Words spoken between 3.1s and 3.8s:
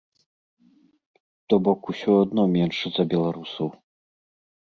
беларусаў.